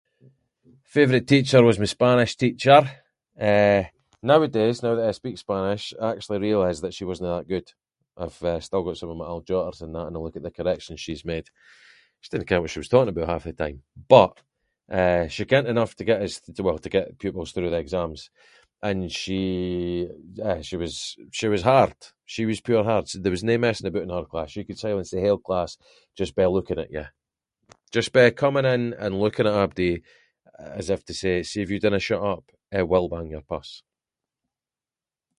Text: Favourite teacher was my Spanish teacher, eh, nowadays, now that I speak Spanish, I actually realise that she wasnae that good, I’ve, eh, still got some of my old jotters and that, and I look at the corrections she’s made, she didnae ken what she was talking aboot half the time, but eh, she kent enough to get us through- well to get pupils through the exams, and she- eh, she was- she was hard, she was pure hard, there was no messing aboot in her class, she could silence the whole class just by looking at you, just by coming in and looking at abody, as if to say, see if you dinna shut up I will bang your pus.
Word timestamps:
Favourite 0.93 1.27
teacher 1.33 1.61
was 1.67 1.79
my 1.79 1.85
Spanish 1.97 2.33
teacher, 2.43 2.79
eh, 3.49 3.83
nowadays, 4.31 4.77
now 4.83 4.93
that 4.95 5.07
I 5.07 5.11
speak 5.21 5.37
Spanish, 5.45 5.83
I 6.01 6.11
actually 6.13 6.39
realise 6.49 6.79
that 6.81 6.93
she 6.97 7.05
wasnae 7.09 7.31
that 7.37 7.47
good, 7.53 7.69
I’ve, 8.23 8.43
eh, 8.53 8.59
still 8.67 8.83
got 8.87 8.97
some 8.99 9.09
of 9.13 9.17
my 9.21 9.25
old 9.33 9.45
jotters 9.49 9.81
and 9.83 9.91
that, 9.95 10.05
and 10.07 10.15
I 10.17 10.19
look 10.23 10.35
at 10.37 10.43
the 10.47 10.51
corrections 10.57 10.99
she’s 11.03 11.23
made, 11.31 11.47
she 12.21 12.29
didnae 12.29 12.45
ken 12.49 12.61
what 12.61 12.69
she 12.73 12.79
was 12.83 12.89
talking 12.91 13.07
aboot 13.11 13.27
half 13.33 13.45
the 13.47 13.53
time, 13.63 13.77
but 14.15 14.35
eh, 14.99 15.23
she 15.33 15.43
kent 15.51 15.67
enough 15.73 15.93
to 15.95 16.03
get 16.09 16.21
us 16.25 16.33
through- 16.41 16.65
well 16.67 16.79
to 16.83 16.89
get 16.95 17.17
pupils 17.21 17.51
through 17.53 17.69
the 17.71 17.77
exams, 17.85 18.19
and 18.87 18.99
she- 19.21 20.09
eh, 20.49 20.61
she 20.67 20.75
was- 20.83 21.13
she 21.37 21.47
was 21.53 21.61
hard, 21.71 21.95
she 22.33 22.43
was 22.49 22.59
pure 22.67 22.83
hard, 22.91 23.07
there 23.23 23.31
was 23.35 23.45
no 23.49 23.57
messing 23.63 23.87
aboot 23.87 24.03
in 24.03 24.09
her 24.17 24.25
class, 24.31 24.49
she 24.51 24.65
could 24.67 24.77
silence 24.85 25.09
the 25.11 25.21
whole 25.25 25.37
class 25.47 25.71
just 26.19 26.33
by 26.37 26.45
looking 26.47 26.79
at 26.83 26.91
you, 26.95 27.05
just 27.95 28.09
by 28.15 28.25
coming 28.43 28.65
in 28.73 28.83
and 29.03 29.21
looking 29.23 29.47
at 29.47 29.53
abody, 29.63 29.93
as 30.81 30.87
if 30.95 31.01
to 31.07 31.13
say, 31.21 31.33
see 31.51 31.61
if 31.63 31.71
you 31.71 31.79
dinna 31.81 31.99
shut 32.07 32.21
up 32.33 32.43
I 32.71 32.81
will 32.91 33.07
bang 33.13 33.27
your 33.33 33.41
pus. 33.49 33.69